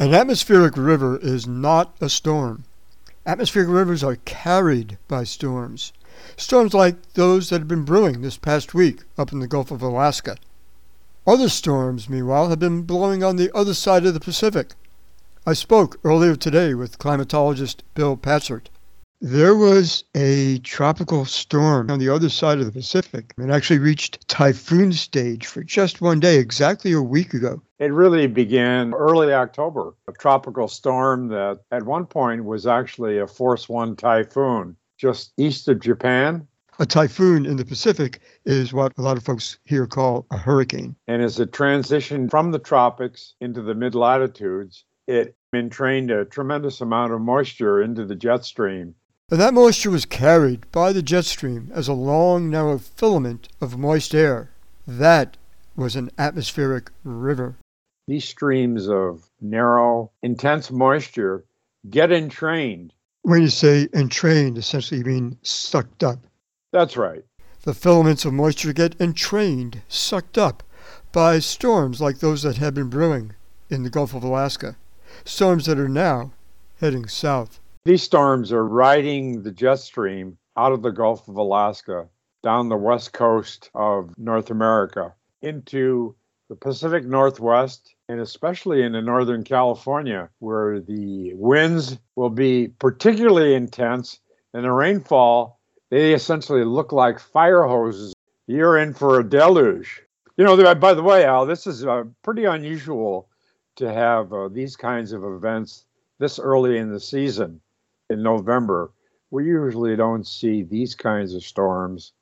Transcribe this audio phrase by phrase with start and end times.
[0.00, 2.62] An atmospheric river is not a storm.
[3.26, 5.92] Atmospheric rivers are carried by storms.
[6.36, 9.82] Storms like those that have been brewing this past week up in the Gulf of
[9.82, 10.36] Alaska.
[11.26, 14.74] Other storms, meanwhile, have been blowing on the other side of the Pacific.
[15.44, 18.66] I spoke earlier today with climatologist Bill Patzert.
[19.20, 23.34] There was a tropical storm on the other side of the Pacific.
[23.36, 27.60] It actually reached typhoon stage for just one day, exactly a week ago.
[27.80, 29.94] It really began early October.
[30.06, 35.66] A tropical storm that at one point was actually a Force 1 typhoon just east
[35.66, 36.46] of Japan.
[36.78, 40.94] A typhoon in the Pacific is what a lot of folks here call a hurricane.
[41.08, 46.80] And as it transitioned from the tropics into the mid latitudes, it entrained a tremendous
[46.80, 48.94] amount of moisture into the jet stream
[49.30, 53.78] and that moisture was carried by the jet stream as a long, narrow filament of
[53.78, 54.50] moist air.
[54.86, 55.36] That
[55.76, 57.56] was an atmospheric river.
[58.06, 61.44] These streams of narrow, intense moisture
[61.90, 62.94] get entrained.
[63.22, 66.20] When you say entrained, essentially you mean sucked up.
[66.72, 67.22] That's right.
[67.62, 70.62] The filaments of moisture get entrained, sucked up,
[71.12, 73.34] by storms like those that have been brewing
[73.68, 74.76] in the Gulf of Alaska,
[75.24, 76.32] storms that are now
[76.80, 77.60] heading south.
[77.84, 82.08] These storms are riding the jet stream out of the Gulf of Alaska
[82.42, 86.14] down the west coast of North America into
[86.50, 94.20] the Pacific Northwest and especially into Northern California, where the winds will be particularly intense
[94.52, 98.12] and the rainfall, they essentially look like fire hoses.
[98.46, 100.02] You're in for a deluge.
[100.36, 103.28] You know, by the way, Al, this is uh, pretty unusual
[103.76, 105.86] to have uh, these kinds of events
[106.18, 107.60] this early in the season
[108.10, 108.90] in November,
[109.30, 112.12] we usually don't see these kinds of storms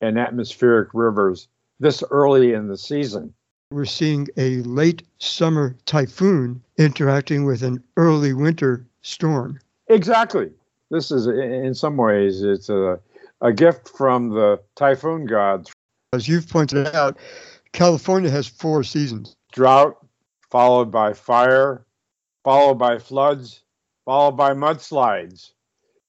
[0.00, 1.48] and atmospheric rivers
[1.80, 3.32] this early in the season.
[3.70, 9.60] We're seeing a late summer typhoon interacting with an early winter storm.
[9.88, 10.50] Exactly.
[10.90, 12.98] This is, in some ways, it's a,
[13.40, 15.70] a gift from the typhoon gods.
[16.12, 17.18] As you've pointed out,
[17.72, 19.98] California has four seasons drought,
[20.50, 21.84] followed by fire,
[22.44, 23.62] followed by floods,
[24.08, 25.50] followed by mudslides.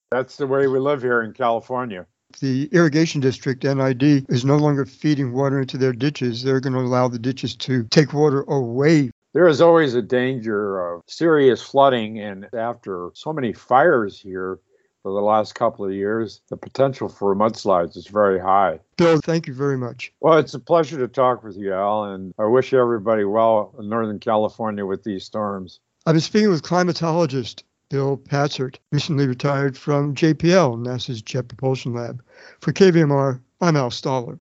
[0.09, 2.05] That's the way we live here in California.
[2.39, 6.41] The irrigation district, NID, is no longer feeding water into their ditches.
[6.41, 9.11] They're going to allow the ditches to take water away.
[9.33, 14.61] There is always a danger of serious flooding, and after so many fires here
[15.03, 18.79] for the last couple of years, the potential for mudslides is very high.
[18.95, 20.13] Bill, thank you very much.
[20.21, 23.89] Well, it's a pleasure to talk with you, Al, and I wish everybody well in
[23.89, 25.81] Northern California with these storms.
[26.05, 32.23] I've been speaking with climatologist Bill Patzert, recently retired from JPL, NASA's Jet Propulsion Lab.
[32.61, 34.39] For KVMR, I'm Al Stahler.